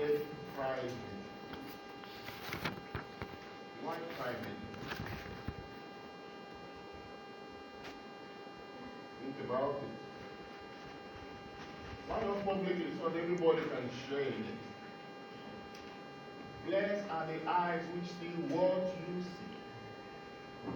[0.00, 0.20] said
[0.56, 0.92] private.
[3.82, 4.58] Why private?
[9.20, 9.88] Think about it.
[12.08, 14.60] Why not publicly so that everybody can share in it?
[16.66, 20.72] Blessed are the eyes which see what you see.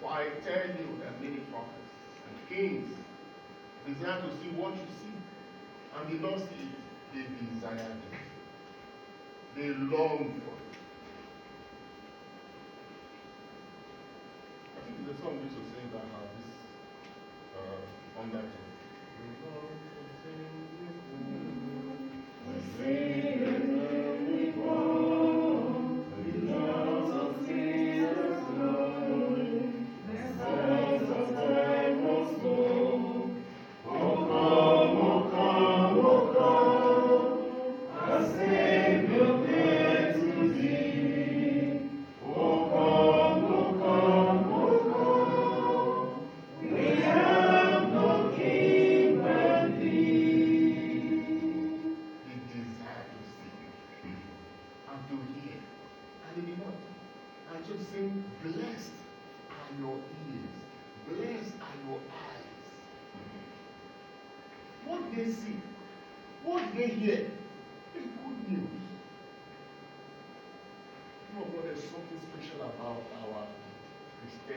[0.00, 1.90] For I tell you that many prophets
[2.28, 2.94] and kings
[3.86, 5.12] desire to see what you see,
[5.94, 6.82] and not see it.
[7.12, 8.18] They desire it.
[9.54, 10.78] They long for it.
[14.76, 16.48] I think there's a song we used to sing that has this
[17.56, 19.91] uh, undertone.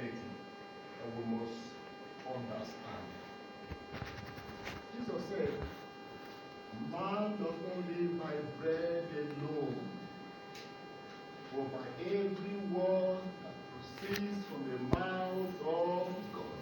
[0.06, 0.22] Christianity
[1.00, 1.53] that we must
[2.28, 3.06] understand.
[4.97, 5.53] Jesus said,
[6.92, 9.75] Man does not live by bread alone,
[11.53, 16.58] but by every word that proceeds from the mouth of God.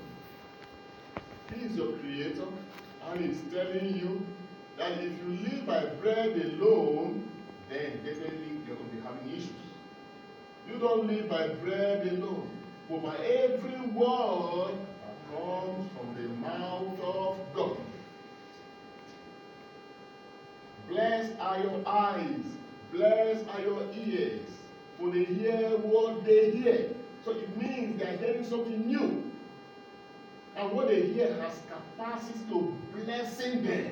[1.54, 2.48] He is your creator,
[3.08, 4.26] and he's telling you
[4.78, 7.28] that if you live by bread alone,
[7.70, 9.50] then definitely you're going to be having issues.
[10.68, 12.50] You don't live by bread alone,
[12.90, 17.78] but by every word that comes from the mouth of God.
[20.90, 22.44] Blessed are your eyes,
[22.92, 24.42] blessed are your ears,
[25.00, 26.90] for they hear what they hear.
[27.24, 29.32] So it means they are hearing something new.
[30.56, 33.92] And what they hear has capacity to blessing them,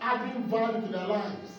[0.00, 1.52] adding value to their lives,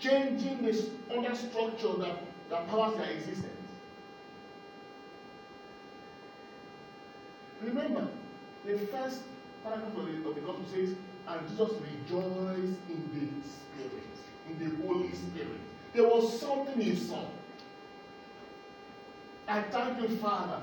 [0.00, 3.57] changing the other structure that, that powers their existence.
[7.62, 8.08] Remember,
[8.64, 9.22] the first
[9.64, 10.90] paragraph of the, of the gospel says,
[11.26, 14.14] and Jesus rejoiced in the Spirit,
[14.48, 15.60] in the Holy Spirit.
[15.92, 17.26] There was something he saw.
[19.48, 20.60] I thank you, Father,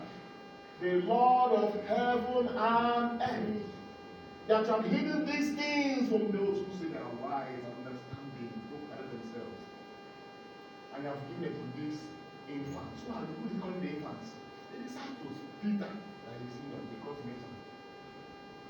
[0.82, 3.64] the Lord of heaven and earth,
[4.48, 8.78] that have hidden these things from those who say they are wise and understanding, who
[8.94, 9.60] carry themselves.
[10.94, 12.00] And you have given it to these
[12.48, 13.02] infants.
[13.08, 14.30] Who are who is calling the infants?
[14.72, 15.90] The disciples, Peter,
[16.36, 17.56] that is you know, because Mason.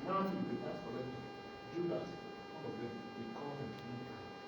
[0.06, 1.22] Matthew, the tax collector,
[1.74, 2.06] Judas,
[2.54, 4.42] all of them, they call them infants.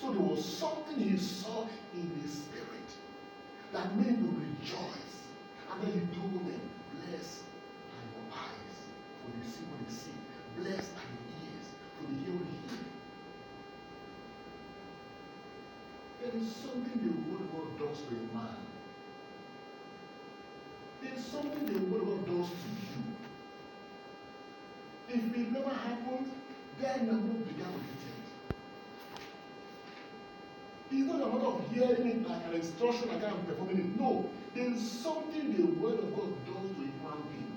[0.00, 1.64] So there was something he saw
[1.96, 2.88] in the spirit
[3.72, 5.16] that made him rejoice.
[5.72, 6.60] And then he told them,
[6.92, 7.40] Blessed
[7.96, 8.76] are your eyes,
[9.24, 10.18] for they see what they see.
[10.60, 12.84] Blessed are your ears, for they hear what they hear.
[16.20, 18.68] There is something the word God does to a man.
[21.02, 22.98] There is something the word of God does to you.
[25.08, 26.30] If it never happened,
[26.80, 27.98] then the word began with it.
[30.90, 34.00] It's not a matter of hearing it like an instruction like I'm performing it.
[34.00, 37.52] No, there is something the word of God does to a human being.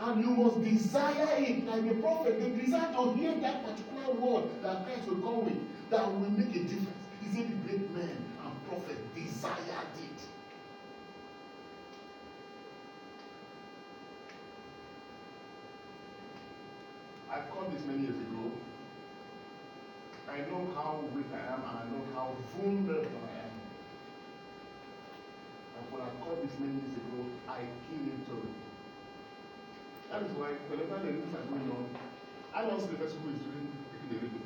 [0.00, 2.40] And you must desire it like the prophet.
[2.40, 6.54] They desire to hear that particular word that Christ will come with that will make
[6.56, 7.01] a difference.
[7.24, 10.20] It great man and prophet desired it?
[17.30, 18.50] I called this many years ago.
[20.28, 23.54] I know how weak I am and I know how vulnerable I am.
[25.78, 28.52] And when I called this many years ago, I came into it.
[30.10, 31.86] That is why whenever the readings are going on,
[32.52, 34.41] I don't see the person who is doing taking the readings.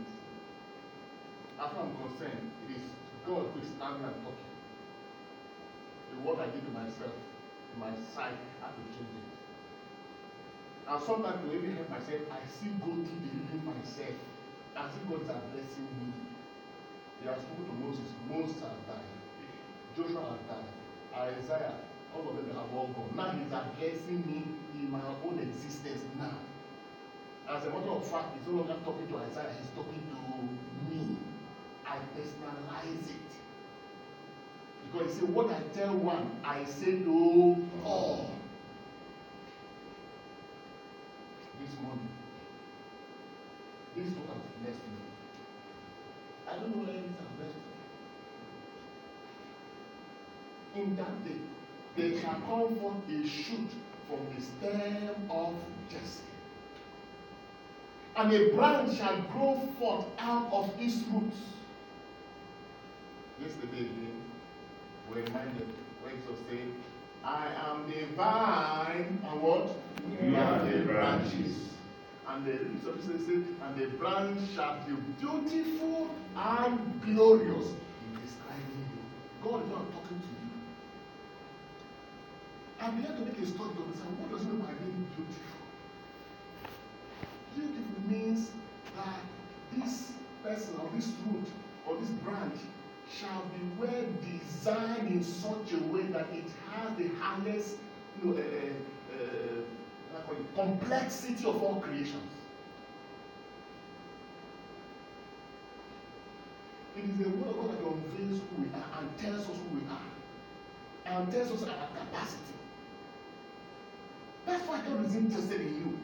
[1.57, 2.85] As far as I'm concerned, it is
[3.25, 4.53] God who is standing and talking.
[6.13, 7.17] The word I give to myself,
[7.81, 9.33] my sight, I to change it.
[10.87, 14.17] And sometimes to even help myself, I still go through the myself.
[14.77, 16.13] As if God is blessing me.
[17.21, 18.09] He has spoken to Moses.
[18.29, 19.11] Moses has died.
[19.97, 20.71] Joshua has died.
[21.17, 21.73] Isaiah
[22.17, 23.13] all of them have all gone.
[23.17, 24.45] Now he's addressing me
[24.77, 26.37] in my own existence now.
[27.49, 30.66] As a matter of fact, he's no longer talking to Isaiah, he's talking to.
[31.89, 33.31] I personalize it.
[34.93, 38.31] Because he said, What I tell one, I say to all.
[41.61, 42.09] This morning,
[43.97, 44.97] this is what has blessed me.
[46.49, 47.61] I don't know whether this has blessed
[50.75, 50.83] you.
[50.83, 51.41] In that day,
[51.97, 53.71] there shall come forth a shoot
[54.09, 55.55] from the stem of
[55.91, 56.23] Jesse.
[58.17, 61.37] And a branch shall grow forth out of its roots.
[63.47, 64.23] Yesterday again,
[65.09, 65.69] we reminded
[66.03, 66.69] when Jesus said,
[67.23, 69.71] I am the vine, and what?
[70.21, 71.69] You are the branches.
[72.27, 78.99] And the scripture says, and the branch shall be beautiful and glorious in describing you.
[79.45, 80.51] God is not talking to you.
[82.81, 84.03] I began to make a study of this.
[84.03, 85.63] And what does it mean by being beautiful?
[87.55, 88.51] Beautiful means
[88.97, 89.21] that
[89.77, 90.11] this
[90.43, 91.47] person or this root
[91.87, 92.59] or this branch
[93.19, 97.77] shall be well designed in such a way that it has the highest
[98.23, 99.19] you know, uh,
[100.17, 102.33] uh, complexity of all creations.
[106.97, 109.79] It is the word of God that unveils who we are and tells us who
[109.79, 112.43] we are and tells us our capacity.
[114.47, 115.99] That's why God is interested in you.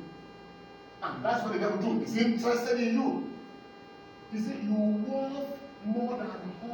[1.03, 2.01] And that's what the devil do.
[2.01, 3.31] He's interested in you.
[4.33, 4.92] He said, You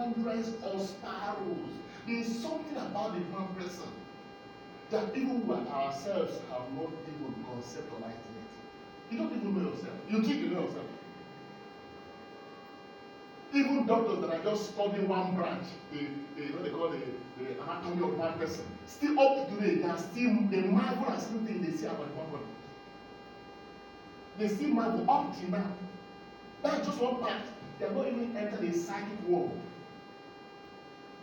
[0.09, 1.71] hundreds of sparrows.
[2.07, 3.89] There is something about the human person
[4.91, 8.49] that even we ourselves have not even conceptualized yet.
[9.11, 9.95] You don't even know yourself.
[10.09, 10.87] You think you know yourself.
[13.53, 16.05] Even doctors that are just studying one branch, the,
[16.37, 17.01] the what they call the,
[17.43, 21.21] the anatomy of one person, still up to today, they are still they marvel at
[21.21, 22.45] certain things they see about one body.
[24.39, 25.71] They still marvel up till now.
[26.63, 27.41] That's just one part.
[27.79, 29.57] They have not even entered the psychic world.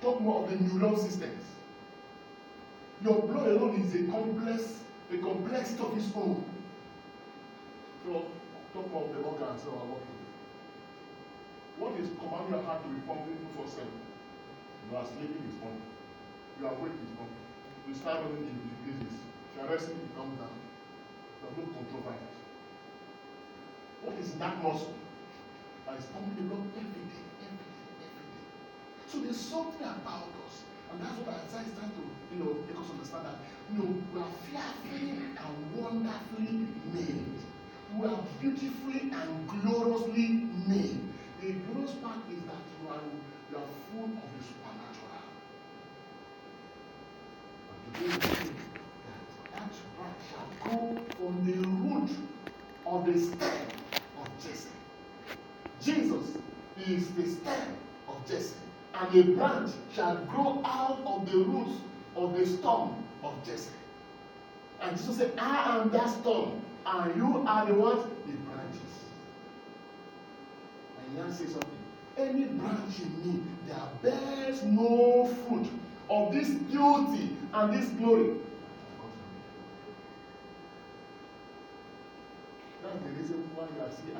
[0.01, 1.43] Talk more of the neural systems.
[3.03, 4.81] Your blood alone is a complex,
[5.11, 6.43] a complexity of its own.
[8.03, 8.25] So
[8.73, 10.19] talk more of the organs that are working.
[11.77, 13.83] What is commanding your heart to be pumping 247?
[14.87, 15.91] You are sleeping, it's pumping.
[16.59, 17.45] You are awake, it's pumping.
[17.83, 19.11] You start running, it decreases.
[19.11, 20.55] If you are resting, it comes down.
[20.55, 22.35] You have no control by it.
[24.07, 24.93] What is that muscle?
[25.85, 27.21] That is pumping the blood every day,
[29.15, 30.63] So there's something about us.
[30.91, 32.03] And that's what Isaiah is trying to,
[32.35, 33.39] you know, make us understand that,
[33.71, 37.39] you know, we are fearfully and wonderfully made.
[37.95, 40.99] We are beautifully and gloriously made.
[41.39, 42.99] The glorious part is that you are,
[43.51, 45.23] you are full of the supernatural.
[47.71, 48.59] But today we think
[49.07, 49.23] that
[49.55, 52.11] that branch shall go from the root
[52.85, 53.63] of the stem
[54.19, 54.75] of Jesse.
[55.81, 56.35] Jesus
[56.85, 57.77] is the stem
[58.09, 58.55] of Jesse,
[58.99, 61.79] and a branch shall grow out of the roots
[62.15, 62.93] of the stump
[63.23, 63.71] of Jesse.
[64.81, 66.53] And Jesus said, I am that stump,
[66.85, 68.03] and you are the what?
[68.25, 68.81] The branches.
[70.99, 71.69] And Jan says something.
[72.17, 75.67] Any branch in me that bears no fruit
[76.09, 78.35] of this beauty and this glory.
[82.83, 84.15] That's the reason why you are still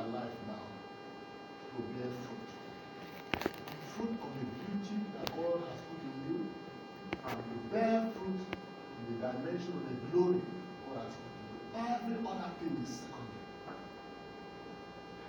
[9.64, 10.42] of the glory
[10.84, 11.80] put in.
[11.80, 13.40] Every other thing is secondary.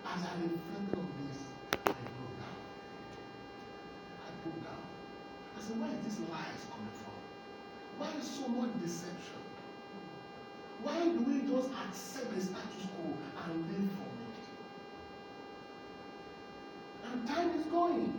[0.02, 1.38] As I reflected on this,
[1.72, 2.58] I broke down.
[4.18, 4.82] I broke down.
[5.54, 7.18] I said, where is this lies coming from?
[7.98, 9.42] Why is so much deception?
[10.82, 14.44] Why do we just accept the status quo and live from it?
[17.06, 18.12] And time is going.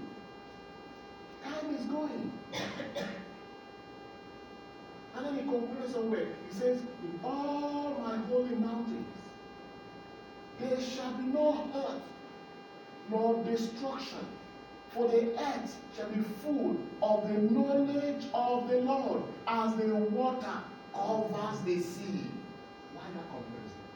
[1.43, 2.31] Time is going.
[5.17, 6.27] And then he concludes somewhere.
[6.47, 9.05] He says, In all my holy mountains,
[10.59, 12.01] there shall be no hurt,
[13.09, 14.25] nor destruction,
[14.91, 20.59] for the earth shall be full of the knowledge of the Lord as the water
[20.93, 22.29] covers the sea.
[22.93, 23.87] Why that comparison?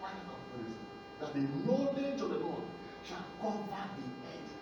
[0.00, 0.84] Why that comparison?
[1.20, 2.62] That the knowledge of the Lord
[3.06, 4.52] shall cover the earth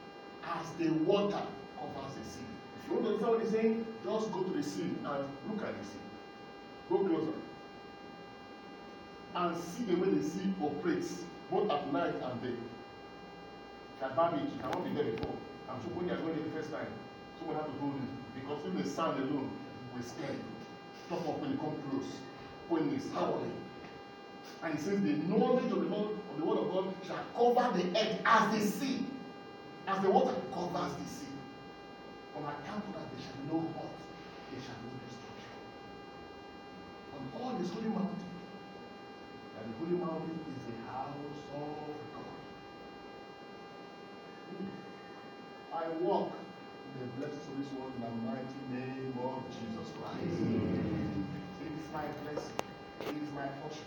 [0.45, 1.43] as the water
[1.79, 2.62] covers the sea.
[2.87, 5.79] You want to understand what he's saying, just go to the sea and look at
[5.79, 6.03] the sea.
[6.91, 7.39] Go closer.
[9.35, 12.57] And see the way the sea operates, both at night and day.
[14.17, 15.35] Barbie, I won't be there before.
[15.71, 16.87] I'm sure when you are going there the first time,
[17.39, 18.03] someone had to you.
[18.35, 19.51] Be Because if the sound alone
[19.95, 20.45] will scare you.
[21.09, 22.11] Talk of when you come close,
[22.69, 23.53] when it's howling.
[24.63, 27.79] And he says, The knowledge of the word of the word of God shall cover
[27.79, 29.07] the earth as the sea,
[29.87, 31.32] as the water covers the sea.
[32.43, 33.95] On account of that, there shall no hurt,
[34.51, 35.55] there shall no destruction.
[37.15, 42.35] On all this holy mountain, and the holy mountain is the house of God.
[45.71, 50.27] I walk in the blessings of this world in the mighty name of Jesus Christ.
[50.27, 52.59] It is my blessing.
[53.07, 53.87] It is my portion.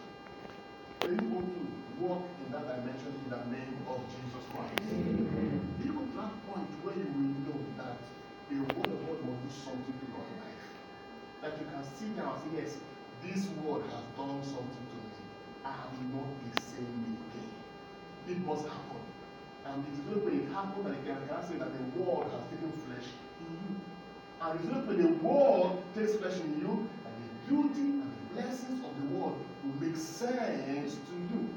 [1.04, 1.60] Are you able to
[2.00, 4.80] walk in that dimension in the name of Jesus Christ?
[5.84, 7.35] You go to that point where you will know
[8.50, 10.66] the word of God will do something to your life.
[11.42, 12.78] That you can sit down and say, Yes,
[13.24, 15.12] this word has done something to me.
[15.66, 17.52] I am not the same again.
[18.28, 19.02] It must happen.
[19.66, 22.44] And it is only when it happens that you can, say that the word has
[22.52, 23.08] taken flesh
[23.42, 23.82] in you.
[24.42, 28.12] And it is only when the word takes flesh in you that the beauty and
[28.14, 31.50] the blessings of the word will make sense to you.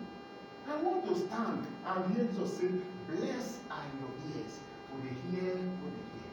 [0.68, 2.68] I want to stand and hear Jesus say,
[3.09, 6.33] Blessed are your ears, for they hear what they hear.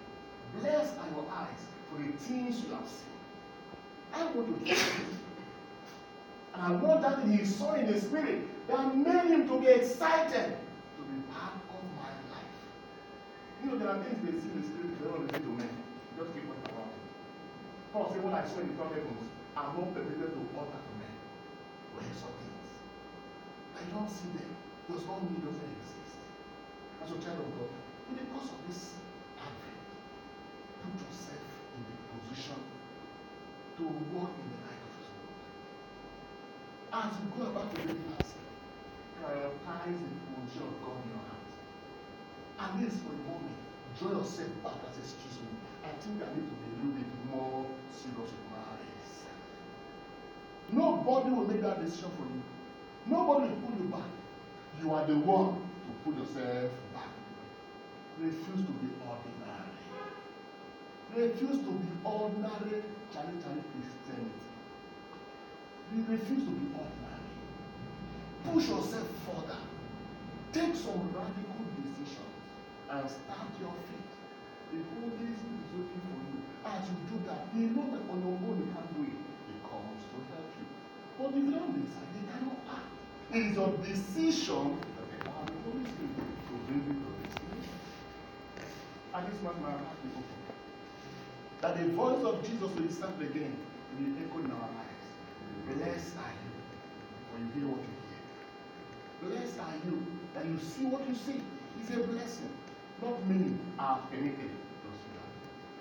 [0.60, 3.16] Blessed are your eyes, for the things you have seen.
[4.14, 4.82] I want to hear it.
[6.56, 10.56] And I want that he saw in the spirit that made him to be excited
[10.56, 12.56] to be part of my life.
[13.60, 15.76] You know, there are things they see in the spirit they don't listen to men.
[16.16, 17.04] Just keep quiet about it.
[17.92, 19.28] Paul said, What I saw in the third heavens,
[19.60, 21.16] I'm not permitted to utter to men.
[21.92, 22.72] But he saw things.
[23.76, 24.52] I don't see them.
[24.88, 26.16] Does not mean doesn't exist.
[27.04, 27.74] As a child of God,
[28.08, 28.96] in the course of this
[29.44, 29.84] advent,
[30.88, 31.55] put yourself
[32.36, 32.60] position
[33.78, 35.40] to walk in the light of His word.
[36.92, 38.36] As you go about the daily task,
[39.24, 41.48] prioritize the position of God in your heart.
[42.60, 43.60] At least for a moment,
[44.00, 45.52] draw yourself back and say, Excuse me,
[45.88, 47.64] I think I need to be a little bit more
[47.96, 49.12] serious with my eyes.
[50.76, 52.44] Nobody will make that decision for you.
[53.08, 54.12] Nobody will pull you back.
[54.84, 57.12] You are the one to pull yourself back.
[58.20, 59.72] Refuse to be ordinary.
[61.14, 62.84] Refuse to be ordinary
[63.14, 64.42] Charlie Christianity.
[65.94, 67.26] You refuse to be ordinary.
[68.44, 69.62] Push yourself further.
[70.52, 72.36] Take some radical decisions
[72.90, 74.12] and start your feet.
[74.72, 76.42] The Holy Spirit is waiting for you.
[76.66, 79.20] As you do that, you know that on your own you can't do it.
[79.48, 80.68] He comes to help you.
[81.16, 82.92] But if you don't decide, you cannot act.
[83.32, 87.10] It is your decision that the power of the Holy Spirit to bring you to
[87.24, 87.78] destination.
[89.14, 90.55] And this man, my heart is open.
[91.66, 93.58] that the voice of Jesus will be sound again
[93.98, 95.06] will be echoed in our lives.
[95.66, 96.54] Blessed are you
[97.34, 98.22] when you hear what you hear.
[99.26, 100.06] Blessed are you
[100.36, 101.42] that you see what you see.
[101.82, 102.54] It's a blessing.
[103.02, 104.54] Not meaning ah, I have anything.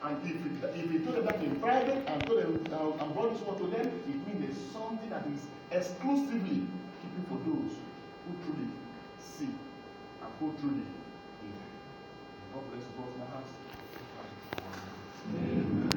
[0.04, 3.12] And if it, if he told them that in private and told them uh, and
[3.12, 6.64] brought this word to them, it means there's something that is exclusively
[6.96, 7.76] keeping for those
[8.24, 8.68] who truly
[9.20, 10.84] see and who truly
[11.44, 11.60] hear.
[12.56, 13.52] God bless both my house.
[15.28, 15.63] Amen.